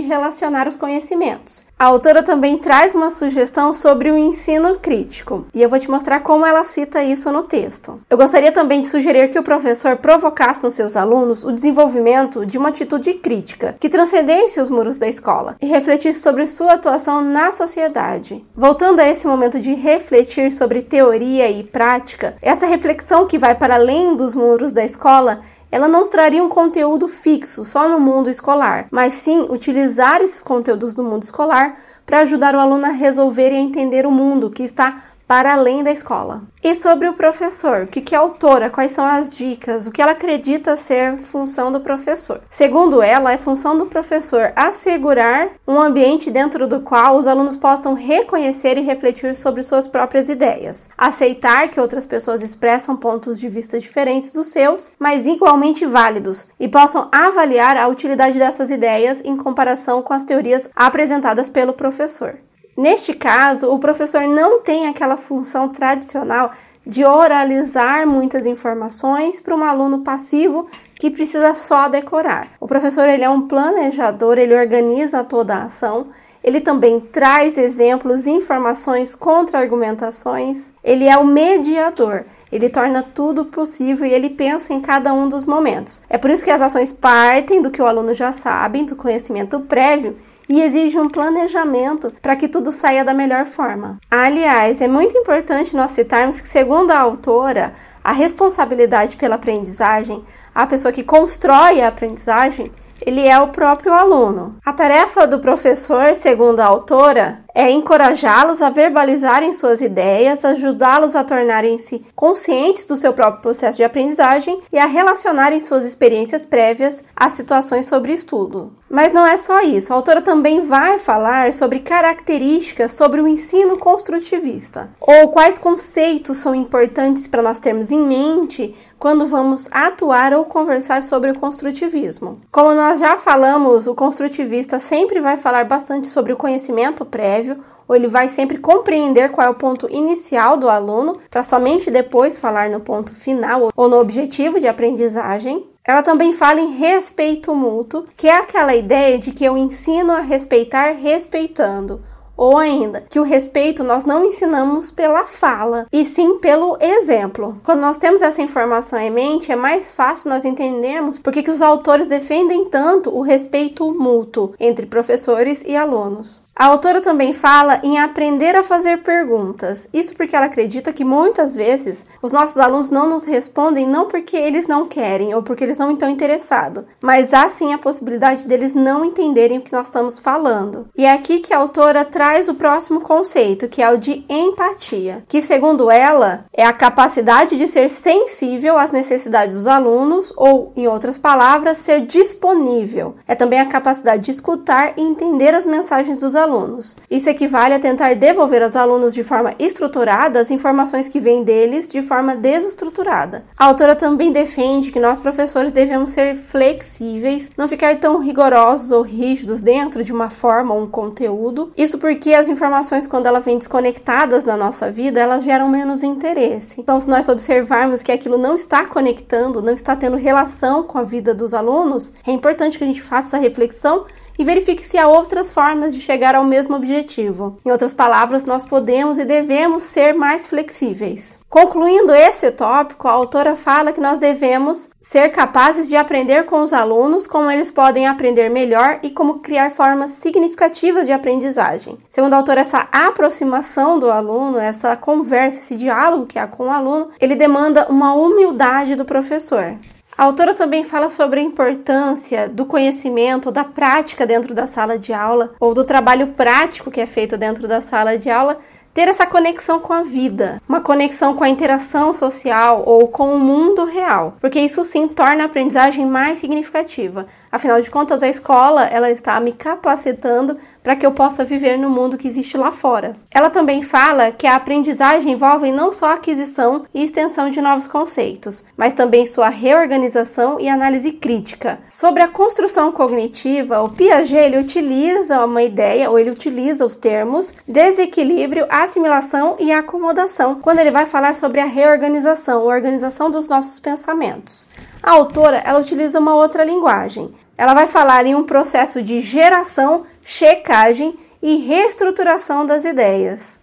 relacionar 0.00 0.68
os 0.68 0.76
conhecimentos. 0.76 1.63
A 1.76 1.86
autora 1.86 2.22
também 2.22 2.56
traz 2.56 2.94
uma 2.94 3.10
sugestão 3.10 3.74
sobre 3.74 4.08
o 4.08 4.16
ensino 4.16 4.76
crítico, 4.76 5.44
e 5.52 5.60
eu 5.60 5.68
vou 5.68 5.80
te 5.80 5.90
mostrar 5.90 6.20
como 6.20 6.46
ela 6.46 6.62
cita 6.62 7.02
isso 7.02 7.32
no 7.32 7.42
texto. 7.42 8.00
Eu 8.08 8.16
gostaria 8.16 8.52
também 8.52 8.80
de 8.80 8.86
sugerir 8.86 9.32
que 9.32 9.38
o 9.38 9.42
professor 9.42 9.96
provocasse 9.96 10.62
nos 10.62 10.74
seus 10.74 10.96
alunos 10.96 11.42
o 11.42 11.50
desenvolvimento 11.50 12.46
de 12.46 12.56
uma 12.56 12.68
atitude 12.68 13.14
crítica 13.14 13.74
que 13.80 13.88
transcendesse 13.88 14.60
os 14.60 14.70
muros 14.70 15.00
da 15.00 15.08
escola 15.08 15.56
e 15.60 15.66
refletisse 15.66 16.20
sobre 16.20 16.46
sua 16.46 16.74
atuação 16.74 17.22
na 17.22 17.50
sociedade. 17.50 18.44
Voltando 18.54 19.00
a 19.00 19.08
esse 19.08 19.26
momento 19.26 19.58
de 19.58 19.74
refletir 19.74 20.54
sobre 20.54 20.80
teoria 20.80 21.50
e 21.50 21.64
prática, 21.64 22.36
essa 22.40 22.66
reflexão 22.66 23.26
que 23.26 23.36
vai 23.36 23.56
para 23.56 23.74
além 23.74 24.14
dos 24.14 24.32
muros 24.32 24.72
da 24.72 24.84
escola 24.84 25.40
ela 25.74 25.88
não 25.88 26.06
traria 26.06 26.40
um 26.40 26.48
conteúdo 26.48 27.08
fixo 27.08 27.64
só 27.64 27.88
no 27.88 27.98
mundo 27.98 28.30
escolar, 28.30 28.86
mas 28.92 29.14
sim 29.14 29.40
utilizar 29.50 30.20
esses 30.20 30.40
conteúdos 30.40 30.94
do 30.94 31.02
mundo 31.02 31.24
escolar 31.24 31.80
para 32.06 32.20
ajudar 32.20 32.54
o 32.54 32.60
aluno 32.60 32.86
a 32.86 32.90
resolver 32.90 33.50
e 33.50 33.56
a 33.56 33.60
entender 33.60 34.06
o 34.06 34.10
mundo 34.12 34.50
que 34.50 34.62
está 34.62 35.02
para 35.26 35.52
além 35.52 35.82
da 35.82 35.90
escola. 35.90 36.42
E 36.62 36.74
sobre 36.74 37.08
o 37.08 37.14
professor, 37.14 37.82
o 37.82 37.86
que, 37.86 38.14
é 38.14 38.18
autora, 38.18 38.70
quais 38.70 38.92
são 38.92 39.04
as 39.04 39.30
dicas, 39.34 39.86
o 39.86 39.90
que 39.90 40.00
ela 40.00 40.12
acredita 40.12 40.76
ser 40.76 41.18
função 41.18 41.70
do 41.70 41.80
professor. 41.80 42.40
Segundo 42.48 43.02
ela, 43.02 43.32
é 43.32 43.38
função 43.38 43.76
do 43.76 43.86
professor 43.86 44.52
assegurar 44.56 45.50
um 45.66 45.80
ambiente 45.80 46.30
dentro 46.30 46.66
do 46.66 46.80
qual 46.80 47.16
os 47.16 47.26
alunos 47.26 47.56
possam 47.56 47.94
reconhecer 47.94 48.78
e 48.78 48.82
refletir 48.82 49.36
sobre 49.36 49.62
suas 49.62 49.86
próprias 49.86 50.28
ideias, 50.28 50.88
aceitar 50.96 51.68
que 51.68 51.80
outras 51.80 52.06
pessoas 52.06 52.42
expressam 52.42 52.96
pontos 52.96 53.38
de 53.38 53.48
vista 53.48 53.78
diferentes 53.78 54.32
dos 54.32 54.48
seus, 54.48 54.90
mas 54.98 55.26
igualmente 55.26 55.84
válidos, 55.84 56.46
e 56.58 56.68
possam 56.68 57.08
avaliar 57.12 57.76
a 57.76 57.88
utilidade 57.88 58.38
dessas 58.38 58.70
ideias 58.70 59.22
em 59.24 59.36
comparação 59.36 60.02
com 60.02 60.12
as 60.12 60.24
teorias 60.24 60.68
apresentadas 60.74 61.48
pelo 61.48 61.72
professor. 61.72 62.38
Neste 62.76 63.14
caso, 63.14 63.70
o 63.70 63.78
professor 63.78 64.22
não 64.22 64.60
tem 64.60 64.86
aquela 64.86 65.16
função 65.16 65.68
tradicional 65.68 66.52
de 66.86 67.04
oralizar 67.04 68.06
muitas 68.06 68.44
informações 68.46 69.40
para 69.40 69.56
um 69.56 69.64
aluno 69.64 70.00
passivo 70.00 70.68
que 70.94 71.10
precisa 71.10 71.54
só 71.54 71.88
decorar. 71.88 72.46
O 72.60 72.66
professor 72.66 73.08
ele 73.08 73.24
é 73.24 73.30
um 73.30 73.48
planejador, 73.48 74.38
ele 74.38 74.54
organiza 74.54 75.24
toda 75.24 75.54
a 75.54 75.64
ação, 75.64 76.08
ele 76.42 76.60
também 76.60 77.00
traz 77.00 77.56
exemplos, 77.56 78.26
informações, 78.26 79.14
contra-argumentações, 79.14 80.72
ele 80.82 81.08
é 81.08 81.16
o 81.16 81.24
mediador. 81.24 82.24
Ele 82.52 82.68
torna 82.68 83.02
tudo 83.02 83.46
possível 83.46 84.06
e 84.06 84.12
ele 84.12 84.30
pensa 84.30 84.72
em 84.72 84.80
cada 84.80 85.12
um 85.12 85.28
dos 85.28 85.44
momentos. 85.44 86.02
É 86.08 86.16
por 86.16 86.30
isso 86.30 86.44
que 86.44 86.50
as 86.50 86.62
ações 86.62 86.92
partem 86.92 87.60
do 87.60 87.70
que 87.70 87.82
o 87.82 87.86
aluno 87.86 88.14
já 88.14 88.30
sabe, 88.30 88.84
do 88.84 88.94
conhecimento 88.94 89.58
prévio, 89.60 90.16
e 90.48 90.60
exige 90.60 90.98
um 90.98 91.08
planejamento 91.08 92.12
para 92.20 92.36
que 92.36 92.48
tudo 92.48 92.72
saia 92.72 93.04
da 93.04 93.14
melhor 93.14 93.46
forma. 93.46 93.98
Aliás, 94.10 94.80
é 94.80 94.88
muito 94.88 95.16
importante 95.16 95.76
nós 95.76 95.92
citarmos 95.92 96.40
que, 96.40 96.48
segundo 96.48 96.90
a 96.90 96.98
autora, 96.98 97.74
a 98.02 98.12
responsabilidade 98.12 99.16
pela 99.16 99.36
aprendizagem, 99.36 100.24
a 100.54 100.66
pessoa 100.66 100.92
que 100.92 101.02
constrói 101.02 101.80
a 101.80 101.88
aprendizagem, 101.88 102.70
ele 103.00 103.26
é 103.26 103.38
o 103.38 103.48
próprio 103.48 103.92
aluno. 103.92 104.56
A 104.64 104.72
tarefa 104.72 105.26
do 105.26 105.40
professor, 105.40 106.14
segundo 106.14 106.60
a 106.60 106.66
autora, 106.66 107.43
é 107.54 107.70
encorajá-los 107.70 108.60
a 108.60 108.68
verbalizarem 108.68 109.52
suas 109.52 109.80
ideias, 109.80 110.44
ajudá-los 110.44 111.14
a 111.14 111.22
tornarem-se 111.22 112.04
conscientes 112.16 112.84
do 112.84 112.96
seu 112.96 113.12
próprio 113.12 113.42
processo 113.42 113.76
de 113.76 113.84
aprendizagem 113.84 114.60
e 114.72 114.78
a 114.78 114.86
relacionarem 114.86 115.60
suas 115.60 115.84
experiências 115.84 116.44
prévias 116.44 117.04
às 117.14 117.34
situações 117.34 117.86
sobre 117.86 118.12
estudo. 118.12 118.72
Mas 118.90 119.12
não 119.12 119.26
é 119.26 119.36
só 119.36 119.60
isso, 119.60 119.92
a 119.92 119.96
autora 119.96 120.22
também 120.22 120.66
vai 120.66 120.98
falar 120.98 121.52
sobre 121.52 121.80
características 121.80 122.92
sobre 122.92 123.20
o 123.20 123.28
ensino 123.28 123.78
construtivista, 123.78 124.90
ou 125.00 125.28
quais 125.28 125.58
conceitos 125.58 126.38
são 126.38 126.54
importantes 126.54 127.26
para 127.26 127.42
nós 127.42 127.60
termos 127.60 127.90
em 127.90 128.00
mente 128.00 128.74
quando 129.04 129.26
vamos 129.26 129.68
atuar 129.70 130.32
ou 130.32 130.46
conversar 130.46 131.02
sobre 131.02 131.30
o 131.30 131.38
construtivismo. 131.38 132.40
Como 132.50 132.72
nós 132.72 132.98
já 132.98 133.18
falamos, 133.18 133.86
o 133.86 133.94
construtivista 133.94 134.78
sempre 134.78 135.20
vai 135.20 135.36
falar 135.36 135.66
bastante 135.66 136.08
sobre 136.08 136.32
o 136.32 136.38
conhecimento 136.38 137.04
prévio, 137.04 137.43
ou 137.86 137.94
ele 137.94 138.06
vai 138.06 138.28
sempre 138.28 138.58
compreender 138.58 139.30
qual 139.30 139.46
é 139.46 139.50
o 139.50 139.54
ponto 139.54 139.88
inicial 139.90 140.56
do 140.56 140.68
aluno, 140.68 141.18
para 141.30 141.42
somente 141.42 141.90
depois 141.90 142.38
falar 142.38 142.70
no 142.70 142.80
ponto 142.80 143.14
final 143.14 143.70
ou 143.76 143.88
no 143.88 143.98
objetivo 143.98 144.58
de 144.58 144.66
aprendizagem. 144.66 145.66
Ela 145.86 146.02
também 146.02 146.32
fala 146.32 146.60
em 146.60 146.76
respeito 146.76 147.54
mútuo, 147.54 148.04
que 148.16 148.26
é 148.26 148.36
aquela 148.36 148.74
ideia 148.74 149.18
de 149.18 149.32
que 149.32 149.44
eu 149.44 149.56
ensino 149.56 150.12
a 150.12 150.20
respeitar 150.20 150.92
respeitando 150.92 152.00
ou 152.36 152.58
ainda, 152.58 153.00
que 153.00 153.20
o 153.20 153.22
respeito 153.22 153.84
nós 153.84 154.04
não 154.04 154.24
ensinamos 154.24 154.90
pela 154.90 155.26
fala, 155.26 155.86
e 155.92 156.04
sim 156.04 156.38
pelo 156.38 156.76
exemplo. 156.80 157.60
Quando 157.64 157.80
nós 157.80 157.98
temos 157.98 158.22
essa 158.22 158.42
informação 158.42 158.98
em 158.98 159.10
mente, 159.10 159.52
é 159.52 159.56
mais 159.56 159.92
fácil 159.92 160.30
nós 160.30 160.44
entendermos 160.44 161.18
por 161.18 161.32
que 161.32 161.48
os 161.50 161.62
autores 161.62 162.08
defendem 162.08 162.64
tanto 162.66 163.14
o 163.14 163.22
respeito 163.22 163.92
mútuo 163.92 164.52
entre 164.58 164.86
professores 164.86 165.62
e 165.64 165.76
alunos. 165.76 166.43
A 166.56 166.66
autora 166.66 167.00
também 167.00 167.32
fala 167.32 167.80
em 167.82 167.98
aprender 167.98 168.54
a 168.54 168.62
fazer 168.62 169.02
perguntas. 169.02 169.88
Isso 169.92 170.14
porque 170.14 170.36
ela 170.36 170.46
acredita 170.46 170.92
que 170.92 171.04
muitas 171.04 171.56
vezes 171.56 172.06
os 172.22 172.30
nossos 172.30 172.58
alunos 172.58 172.90
não 172.90 173.08
nos 173.08 173.26
respondem 173.26 173.88
não 173.88 174.06
porque 174.06 174.36
eles 174.36 174.68
não 174.68 174.86
querem 174.86 175.34
ou 175.34 175.42
porque 175.42 175.64
eles 175.64 175.78
não 175.78 175.90
estão 175.90 176.08
interessados, 176.08 176.84
mas 177.02 177.34
há 177.34 177.48
sim 177.48 177.72
a 177.72 177.78
possibilidade 177.78 178.46
deles 178.46 178.72
não 178.72 179.04
entenderem 179.04 179.58
o 179.58 179.62
que 179.62 179.72
nós 179.72 179.88
estamos 179.88 180.16
falando. 180.20 180.86
E 180.96 181.04
é 181.04 181.12
aqui 181.12 181.40
que 181.40 181.52
a 181.52 181.58
autora 181.58 182.04
traz 182.04 182.48
o 182.48 182.54
próximo 182.54 183.00
conceito, 183.00 183.66
que 183.66 183.82
é 183.82 183.90
o 183.90 183.98
de 183.98 184.24
empatia, 184.28 185.24
que 185.28 185.42
segundo 185.42 185.90
ela 185.90 186.44
é 186.52 186.64
a 186.64 186.72
capacidade 186.72 187.56
de 187.56 187.66
ser 187.66 187.90
sensível 187.90 188.78
às 188.78 188.92
necessidades 188.92 189.56
dos 189.56 189.66
alunos 189.66 190.32
ou, 190.36 190.72
em 190.76 190.86
outras 190.86 191.18
palavras, 191.18 191.78
ser 191.78 192.06
disponível. 192.06 193.16
É 193.26 193.34
também 193.34 193.58
a 193.58 193.66
capacidade 193.66 194.22
de 194.22 194.30
escutar 194.30 194.94
e 194.96 195.02
entender 195.02 195.52
as 195.52 195.66
mensagens 195.66 196.20
dos 196.20 196.36
alunos 196.36 196.43
alunos. 196.44 196.96
Isso 197.10 197.28
equivale 197.28 197.74
a 197.74 197.78
tentar 197.78 198.14
devolver 198.14 198.62
aos 198.62 198.76
alunos 198.76 199.14
de 199.14 199.24
forma 199.24 199.54
estruturada 199.58 200.40
as 200.40 200.50
informações 200.50 201.08
que 201.08 201.18
vêm 201.18 201.42
deles 201.42 201.88
de 201.88 202.02
forma 202.02 202.36
desestruturada. 202.36 203.44
A 203.58 203.66
autora 203.66 203.96
também 203.96 204.30
defende 204.30 204.92
que 204.92 205.00
nós 205.00 205.20
professores 205.20 205.72
devemos 205.72 206.10
ser 206.10 206.36
flexíveis, 206.36 207.50
não 207.56 207.68
ficar 207.68 207.98
tão 207.98 208.20
rigorosos 208.20 208.92
ou 208.92 209.02
rígidos 209.02 209.62
dentro 209.62 210.04
de 210.04 210.12
uma 210.12 210.30
forma 210.30 210.74
ou 210.74 210.82
um 210.82 210.86
conteúdo. 210.86 211.72
Isso 211.76 211.98
porque 211.98 212.34
as 212.34 212.48
informações, 212.48 213.06
quando 213.06 213.26
elas 213.26 213.44
vêm 213.44 213.58
desconectadas 213.58 214.44
na 214.44 214.56
nossa 214.56 214.90
vida, 214.90 215.20
elas 215.20 215.44
geram 215.44 215.68
menos 215.68 216.02
interesse. 216.02 216.80
Então, 216.80 217.00
se 217.00 217.08
nós 217.08 217.28
observarmos 217.28 218.02
que 218.02 218.12
aquilo 218.12 218.38
não 218.38 218.56
está 218.56 218.84
conectando, 218.86 219.62
não 219.62 219.72
está 219.72 219.96
tendo 219.96 220.16
relação 220.16 220.82
com 220.82 220.98
a 220.98 221.02
vida 221.02 221.34
dos 221.34 221.54
alunos, 221.54 222.12
é 222.26 222.32
importante 222.32 222.78
que 222.78 222.84
a 222.84 222.86
gente 222.86 223.02
faça 223.02 223.28
essa 223.28 223.38
reflexão 223.38 224.04
e 224.38 224.44
verifique 224.44 224.84
se 224.84 224.98
há 224.98 225.06
outras 225.06 225.52
formas 225.52 225.94
de 225.94 226.00
chegar 226.00 226.34
ao 226.34 226.44
mesmo 226.44 226.76
objetivo. 226.76 227.58
Em 227.64 227.70
outras 227.70 227.94
palavras, 227.94 228.44
nós 228.44 228.66
podemos 228.66 229.18
e 229.18 229.24
devemos 229.24 229.84
ser 229.84 230.14
mais 230.14 230.46
flexíveis. 230.46 231.38
Concluindo 231.48 232.12
esse 232.12 232.50
tópico, 232.50 233.06
a 233.06 233.12
autora 233.12 233.54
fala 233.54 233.92
que 233.92 234.00
nós 234.00 234.18
devemos 234.18 234.90
ser 235.00 235.28
capazes 235.28 235.88
de 235.88 235.94
aprender 235.94 236.46
com 236.46 236.60
os 236.62 236.72
alunos 236.72 237.28
como 237.28 237.48
eles 237.48 237.70
podem 237.70 238.08
aprender 238.08 238.48
melhor 238.48 238.98
e 239.04 239.10
como 239.10 239.38
criar 239.38 239.70
formas 239.70 240.12
significativas 240.12 241.06
de 241.06 241.12
aprendizagem. 241.12 241.96
Segundo 242.10 242.34
a 242.34 242.38
autora, 242.38 242.62
essa 242.62 242.88
aproximação 242.90 244.00
do 244.00 244.10
aluno, 244.10 244.58
essa 244.58 244.96
conversa, 244.96 245.60
esse 245.60 245.76
diálogo 245.76 246.26
que 246.26 246.38
há 246.38 246.48
com 246.48 246.66
o 246.66 246.72
aluno, 246.72 247.10
ele 247.20 247.36
demanda 247.36 247.86
uma 247.88 248.14
humildade 248.14 248.96
do 248.96 249.04
professor. 249.04 249.76
A 250.16 250.24
autora 250.24 250.54
também 250.54 250.84
fala 250.84 251.10
sobre 251.10 251.40
a 251.40 251.42
importância 251.42 252.48
do 252.48 252.64
conhecimento, 252.64 253.50
da 253.50 253.64
prática 253.64 254.24
dentro 254.24 254.54
da 254.54 254.68
sala 254.68 254.96
de 254.96 255.12
aula, 255.12 255.54
ou 255.58 255.74
do 255.74 255.84
trabalho 255.84 256.28
prático 256.28 256.90
que 256.90 257.00
é 257.00 257.06
feito 257.06 257.36
dentro 257.36 257.66
da 257.66 257.80
sala 257.80 258.16
de 258.16 258.30
aula, 258.30 258.60
ter 258.94 259.08
essa 259.08 259.26
conexão 259.26 259.80
com 259.80 259.92
a 259.92 260.04
vida, 260.04 260.62
uma 260.68 260.80
conexão 260.80 261.34
com 261.34 261.42
a 261.42 261.48
interação 261.48 262.14
social 262.14 262.84
ou 262.86 263.08
com 263.08 263.34
o 263.34 263.40
mundo 263.40 263.84
real, 263.84 264.36
porque 264.40 264.60
isso 264.60 264.84
sim 264.84 265.08
torna 265.08 265.42
a 265.42 265.46
aprendizagem 265.46 266.06
mais 266.06 266.38
significativa. 266.38 267.26
Afinal 267.50 267.82
de 267.82 267.90
contas, 267.90 268.22
a 268.22 268.28
escola 268.28 268.84
ela 268.84 269.10
está 269.10 269.40
me 269.40 269.50
capacitando 269.50 270.56
para 270.84 270.94
que 270.94 271.04
eu 271.04 271.12
possa 271.12 271.44
viver 271.44 271.78
no 271.78 271.88
mundo 271.88 272.18
que 272.18 272.28
existe 272.28 272.58
lá 272.58 272.70
fora. 272.70 273.14
Ela 273.30 273.48
também 273.48 273.80
fala 273.80 274.30
que 274.30 274.46
a 274.46 274.54
aprendizagem 274.54 275.32
envolve 275.32 275.72
não 275.72 275.92
só 275.92 276.08
a 276.08 276.14
aquisição 276.14 276.84
e 276.92 277.02
extensão 277.02 277.48
de 277.48 277.60
novos 277.62 277.88
conceitos, 277.88 278.64
mas 278.76 278.92
também 278.92 279.26
sua 279.26 279.48
reorganização 279.48 280.60
e 280.60 280.68
análise 280.68 281.10
crítica. 281.10 281.78
Sobre 281.90 282.22
a 282.22 282.28
construção 282.28 282.92
cognitiva, 282.92 283.82
o 283.82 283.88
Piaget 283.88 284.34
ele 284.34 284.58
utiliza 284.58 285.42
uma 285.44 285.62
ideia 285.62 286.10
ou 286.10 286.18
ele 286.18 286.30
utiliza 286.30 286.84
os 286.84 286.96
termos 286.96 287.54
desequilíbrio, 287.66 288.66
assimilação 288.68 289.56
e 289.58 289.72
acomodação 289.72 290.56
quando 290.56 290.80
ele 290.80 290.90
vai 290.90 291.06
falar 291.06 291.34
sobre 291.34 291.60
a 291.60 291.64
reorganização, 291.64 292.60
a 292.60 292.74
organização 292.74 293.30
dos 293.30 293.48
nossos 293.48 293.80
pensamentos. 293.80 294.66
A 295.02 295.12
autora 295.12 295.62
ela 295.64 295.80
utiliza 295.80 296.18
uma 296.18 296.34
outra 296.34 296.62
linguagem. 296.62 297.32
Ela 297.56 297.72
vai 297.72 297.86
falar 297.86 298.26
em 298.26 298.34
um 298.34 298.42
processo 298.42 299.00
de 299.00 299.20
geração 299.20 300.04
checagem 300.24 301.14
e 301.42 301.56
reestruturação 301.56 302.64
das 302.64 302.86
ideias, 302.86 303.60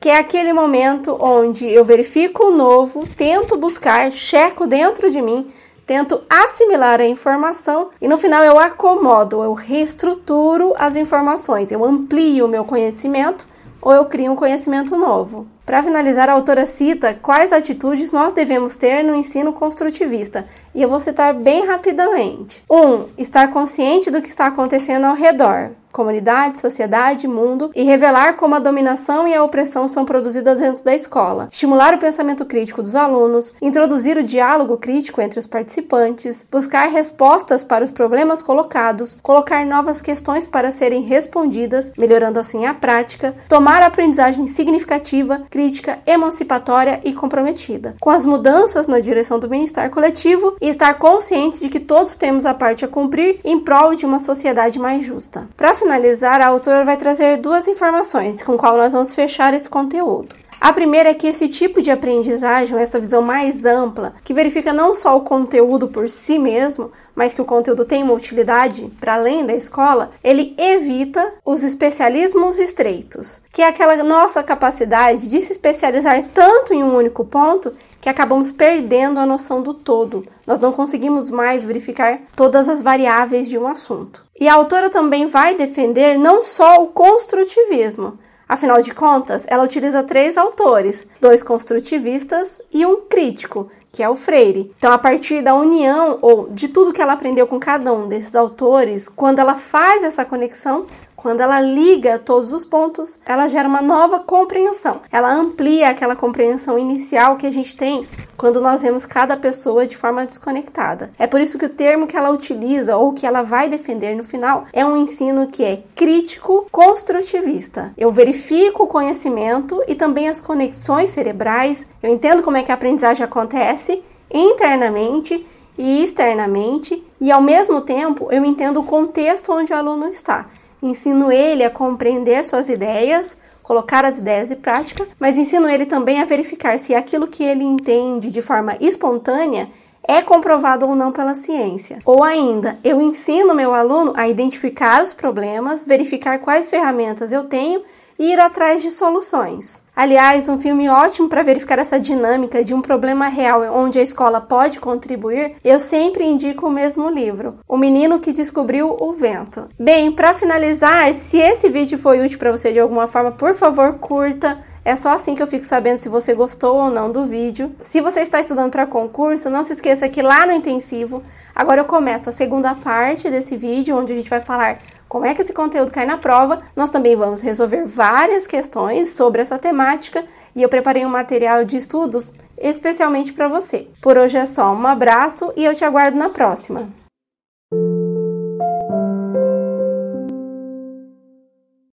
que 0.00 0.08
é 0.08 0.16
aquele 0.16 0.52
momento 0.52 1.16
onde 1.20 1.66
eu 1.66 1.84
verifico 1.84 2.46
o 2.46 2.56
novo, 2.56 3.04
tento 3.16 3.56
buscar, 3.56 4.12
checo 4.12 4.66
dentro 4.66 5.10
de 5.10 5.20
mim, 5.20 5.50
tento 5.84 6.22
assimilar 6.30 7.00
a 7.00 7.06
informação 7.06 7.90
e 8.00 8.06
no 8.06 8.16
final 8.16 8.44
eu 8.44 8.58
acomodo, 8.58 9.42
eu 9.42 9.52
reestruturo 9.52 10.72
as 10.78 10.94
informações, 10.94 11.72
eu 11.72 11.84
amplio 11.84 12.46
o 12.46 12.48
meu 12.48 12.64
conhecimento 12.64 13.46
ou 13.82 13.92
eu 13.92 14.04
crio 14.04 14.32
um 14.32 14.36
conhecimento 14.36 14.96
novo. 14.96 15.46
Para 15.66 15.82
finalizar, 15.82 16.28
a 16.28 16.34
autora 16.34 16.66
cita 16.66 17.18
quais 17.20 17.52
atitudes 17.52 18.12
nós 18.12 18.32
devemos 18.32 18.76
ter 18.76 19.02
no 19.02 19.14
ensino 19.14 19.52
construtivista, 19.52 20.46
e 20.74 20.80
eu 20.80 20.88
vou 20.88 21.00
citar 21.00 21.34
bem 21.34 21.66
rapidamente. 21.66 22.62
1. 22.70 22.76
Um, 22.76 23.06
estar 23.18 23.50
consciente 23.50 24.10
do 24.10 24.22
que 24.22 24.28
está 24.28 24.46
acontecendo 24.46 25.06
ao 25.06 25.14
redor 25.14 25.72
comunidade, 25.94 26.58
sociedade, 26.58 27.28
mundo 27.28 27.70
e 27.72 27.84
revelar 27.84 28.34
como 28.34 28.56
a 28.56 28.58
dominação 28.58 29.28
e 29.28 29.34
a 29.34 29.44
opressão 29.44 29.86
são 29.86 30.04
produzidas 30.04 30.60
dentro 30.60 30.82
da 30.82 30.92
escola, 30.92 31.48
estimular 31.52 31.94
o 31.94 31.98
pensamento 31.98 32.44
crítico 32.44 32.82
dos 32.82 32.96
alunos, 32.96 33.54
introduzir 33.62 34.18
o 34.18 34.22
diálogo 34.22 34.76
crítico 34.76 35.20
entre 35.20 35.38
os 35.38 35.46
participantes, 35.46 36.44
buscar 36.50 36.88
respostas 36.88 37.64
para 37.64 37.84
os 37.84 37.92
problemas 37.92 38.42
colocados, 38.42 39.16
colocar 39.22 39.64
novas 39.64 40.02
questões 40.02 40.48
para 40.48 40.72
serem 40.72 41.02
respondidas, 41.02 41.92
melhorando 41.96 42.40
assim 42.40 42.66
a 42.66 42.74
prática, 42.74 43.36
tomar 43.48 43.80
a 43.80 43.86
aprendizagem 43.86 44.48
significativa, 44.48 45.42
crítica, 45.48 46.00
emancipatória 46.04 47.00
e 47.04 47.12
comprometida, 47.12 47.94
com 48.00 48.10
as 48.10 48.26
mudanças 48.26 48.88
na 48.88 48.98
direção 48.98 49.38
do 49.38 49.48
bem-estar 49.48 49.88
coletivo 49.90 50.56
e 50.60 50.68
estar 50.68 50.94
consciente 50.94 51.60
de 51.60 51.68
que 51.68 51.78
todos 51.78 52.16
temos 52.16 52.44
a 52.44 52.52
parte 52.52 52.84
a 52.84 52.88
cumprir 52.88 53.38
em 53.44 53.60
prol 53.60 53.94
de 53.94 54.04
uma 54.04 54.18
sociedade 54.18 54.78
mais 54.78 55.04
justa. 55.04 55.46
Para 55.56 55.74
finalizar, 55.84 56.40
a 56.40 56.46
autora 56.46 56.82
vai 56.82 56.96
trazer 56.96 57.36
duas 57.36 57.68
informações 57.68 58.42
com 58.42 58.56
qual 58.56 58.74
nós 58.76 58.94
vamos 58.94 59.12
fechar 59.12 59.52
esse 59.52 59.68
conteúdo. 59.68 60.34
A 60.58 60.72
primeira 60.72 61.10
é 61.10 61.14
que 61.14 61.26
esse 61.26 61.46
tipo 61.46 61.82
de 61.82 61.90
aprendizagem, 61.90 62.78
essa 62.78 62.98
visão 62.98 63.20
mais 63.20 63.66
ampla, 63.66 64.14
que 64.24 64.32
verifica 64.32 64.72
não 64.72 64.94
só 64.94 65.14
o 65.14 65.20
conteúdo 65.20 65.88
por 65.88 66.08
si 66.08 66.38
mesmo, 66.38 66.90
mas 67.14 67.34
que 67.34 67.42
o 67.42 67.44
conteúdo 67.44 67.84
tem 67.84 68.02
uma 68.02 68.14
utilidade 68.14 68.90
para 68.98 69.14
além 69.14 69.44
da 69.44 69.54
escola, 69.54 70.12
ele 70.24 70.54
evita 70.56 71.34
os 71.44 71.62
especialismos 71.62 72.58
estreitos, 72.58 73.42
que 73.52 73.60
é 73.60 73.68
aquela 73.68 74.02
nossa 74.02 74.42
capacidade 74.42 75.28
de 75.28 75.42
se 75.42 75.52
especializar 75.52 76.24
tanto 76.32 76.72
em 76.72 76.82
um 76.82 76.96
único 76.96 77.26
ponto 77.26 77.70
que 78.00 78.08
acabamos 78.08 78.50
perdendo 78.50 79.20
a 79.20 79.26
noção 79.26 79.60
do 79.60 79.74
todo. 79.74 80.24
Nós 80.46 80.60
não 80.60 80.72
conseguimos 80.72 81.30
mais 81.30 81.64
verificar 81.64 82.20
todas 82.36 82.68
as 82.68 82.82
variáveis 82.82 83.48
de 83.48 83.58
um 83.58 83.66
assunto. 83.66 84.22
E 84.38 84.48
a 84.48 84.54
autora 84.54 84.90
também 84.90 85.26
vai 85.26 85.54
defender 85.54 86.18
não 86.18 86.42
só 86.42 86.82
o 86.82 86.88
construtivismo, 86.88 88.18
Afinal 88.48 88.82
de 88.82 88.92
contas, 88.92 89.46
ela 89.48 89.64
utiliza 89.64 90.02
três 90.02 90.36
autores, 90.36 91.06
dois 91.20 91.42
construtivistas 91.42 92.60
e 92.72 92.84
um 92.84 93.00
crítico, 93.00 93.70
que 93.90 94.02
é 94.02 94.08
o 94.08 94.14
Freire. 94.14 94.72
Então, 94.76 94.92
a 94.92 94.98
partir 94.98 95.42
da 95.42 95.54
união 95.54 96.18
ou 96.20 96.48
de 96.50 96.68
tudo 96.68 96.92
que 96.92 97.00
ela 97.00 97.14
aprendeu 97.14 97.46
com 97.46 97.58
cada 97.58 97.92
um 97.92 98.06
desses 98.06 98.34
autores, 98.34 99.08
quando 99.08 99.38
ela 99.38 99.54
faz 99.54 100.02
essa 100.02 100.24
conexão, 100.24 100.84
quando 101.24 101.40
ela 101.40 101.58
liga 101.58 102.18
todos 102.18 102.52
os 102.52 102.66
pontos, 102.66 103.16
ela 103.24 103.48
gera 103.48 103.66
uma 103.66 103.80
nova 103.80 104.18
compreensão. 104.18 105.00
Ela 105.10 105.32
amplia 105.32 105.88
aquela 105.88 106.14
compreensão 106.14 106.78
inicial 106.78 107.38
que 107.38 107.46
a 107.46 107.50
gente 107.50 107.74
tem 107.74 108.06
quando 108.36 108.60
nós 108.60 108.82
vemos 108.82 109.06
cada 109.06 109.34
pessoa 109.34 109.86
de 109.86 109.96
forma 109.96 110.26
desconectada. 110.26 111.10
É 111.18 111.26
por 111.26 111.40
isso 111.40 111.58
que 111.58 111.64
o 111.64 111.70
termo 111.70 112.06
que 112.06 112.14
ela 112.14 112.28
utiliza 112.28 112.98
ou 112.98 113.14
que 113.14 113.26
ela 113.26 113.40
vai 113.40 113.70
defender 113.70 114.14
no 114.14 114.22
final 114.22 114.66
é 114.70 114.84
um 114.84 114.98
ensino 114.98 115.46
que 115.46 115.64
é 115.64 115.82
crítico 115.94 116.66
construtivista. 116.70 117.94
Eu 117.96 118.10
verifico 118.10 118.82
o 118.82 118.86
conhecimento 118.86 119.82
e 119.88 119.94
também 119.94 120.28
as 120.28 120.42
conexões 120.42 121.12
cerebrais, 121.12 121.86
eu 122.02 122.10
entendo 122.10 122.42
como 122.42 122.58
é 122.58 122.62
que 122.62 122.70
a 122.70 122.74
aprendizagem 122.74 123.24
acontece 123.24 124.02
internamente 124.30 125.46
e 125.78 126.04
externamente, 126.04 127.02
e 127.18 127.32
ao 127.32 127.40
mesmo 127.40 127.80
tempo 127.80 128.28
eu 128.30 128.44
entendo 128.44 128.80
o 128.80 128.84
contexto 128.84 129.54
onde 129.54 129.72
o 129.72 129.76
aluno 129.76 130.08
está. 130.08 130.50
Ensino 130.84 131.32
ele 131.32 131.64
a 131.64 131.70
compreender 131.70 132.44
suas 132.44 132.68
ideias, 132.68 133.34
colocar 133.62 134.04
as 134.04 134.18
ideias 134.18 134.50
em 134.50 134.56
prática, 134.56 135.08
mas 135.18 135.38
ensino 135.38 135.66
ele 135.66 135.86
também 135.86 136.20
a 136.20 136.26
verificar 136.26 136.78
se 136.78 136.94
aquilo 136.94 137.26
que 137.26 137.42
ele 137.42 137.64
entende 137.64 138.30
de 138.30 138.42
forma 138.42 138.76
espontânea 138.78 139.70
é 140.06 140.20
comprovado 140.20 140.86
ou 140.86 140.94
não 140.94 141.10
pela 141.10 141.34
ciência. 141.34 142.00
Ou 142.04 142.22
ainda, 142.22 142.78
eu 142.84 143.00
ensino 143.00 143.54
meu 143.54 143.72
aluno 143.72 144.12
a 144.14 144.28
identificar 144.28 145.02
os 145.02 145.14
problemas, 145.14 145.84
verificar 145.84 146.38
quais 146.40 146.68
ferramentas 146.68 147.32
eu 147.32 147.44
tenho 147.44 147.82
e 148.18 148.30
ir 148.30 148.38
atrás 148.38 148.82
de 148.82 148.90
soluções. 148.90 149.83
Aliás, 149.96 150.48
um 150.48 150.58
filme 150.58 150.88
ótimo 150.88 151.28
para 151.28 151.44
verificar 151.44 151.78
essa 151.78 152.00
dinâmica 152.00 152.64
de 152.64 152.74
um 152.74 152.82
problema 152.82 153.28
real 153.28 153.62
onde 153.72 153.96
a 153.96 154.02
escola 154.02 154.40
pode 154.40 154.80
contribuir, 154.80 155.54
eu 155.62 155.78
sempre 155.78 156.24
indico 156.24 156.66
o 156.66 156.70
mesmo 156.70 157.08
livro, 157.08 157.60
O 157.68 157.76
Menino 157.76 158.18
que 158.18 158.32
Descobriu 158.32 158.96
o 158.98 159.12
Vento. 159.12 159.68
Bem, 159.78 160.10
para 160.10 160.34
finalizar, 160.34 161.14
se 161.14 161.38
esse 161.38 161.68
vídeo 161.68 161.96
foi 161.96 162.18
útil 162.18 162.40
para 162.40 162.50
você 162.50 162.72
de 162.72 162.80
alguma 162.80 163.06
forma, 163.06 163.30
por 163.30 163.54
favor, 163.54 163.94
curta. 164.00 164.58
É 164.84 164.96
só 164.96 165.10
assim 165.10 165.34
que 165.34 165.42
eu 165.42 165.46
fico 165.46 165.64
sabendo 165.64 165.96
se 165.96 166.08
você 166.08 166.34
gostou 166.34 166.76
ou 166.76 166.90
não 166.90 167.10
do 167.10 167.24
vídeo. 167.24 167.72
Se 167.82 168.00
você 168.00 168.20
está 168.20 168.40
estudando 168.40 168.72
para 168.72 168.86
concurso, 168.86 169.48
não 169.48 169.62
se 169.62 169.74
esqueça 169.74 170.08
que 170.08 170.20
lá 170.20 170.44
no 170.44 170.52
intensivo, 170.52 171.22
agora 171.54 171.80
eu 171.80 171.86
começo 171.86 172.28
a 172.28 172.32
segunda 172.32 172.74
parte 172.74 173.30
desse 173.30 173.56
vídeo, 173.56 173.96
onde 173.96 174.12
a 174.12 174.16
gente 174.16 174.28
vai 174.28 174.40
falar 174.40 174.78
como 175.14 175.26
é 175.26 175.32
que 175.32 175.42
esse 175.42 175.52
conteúdo 175.52 175.92
cai 175.92 176.04
na 176.04 176.18
prova. 176.18 176.60
Nós 176.74 176.90
também 176.90 177.14
vamos 177.14 177.40
resolver 177.40 177.84
várias 177.84 178.48
questões 178.48 179.10
sobre 179.12 179.40
essa 179.40 179.56
temática 179.56 180.24
e 180.56 180.60
eu 180.60 180.68
preparei 180.68 181.06
um 181.06 181.08
material 181.08 181.64
de 181.64 181.76
estudos 181.76 182.32
especialmente 182.58 183.32
para 183.32 183.46
você. 183.46 183.86
Por 184.02 184.18
hoje 184.18 184.36
é 184.36 184.44
só, 184.44 184.74
um 184.74 184.84
abraço 184.84 185.52
e 185.54 185.64
eu 185.64 185.72
te 185.72 185.84
aguardo 185.84 186.18
na 186.18 186.30
próxima. 186.30 186.88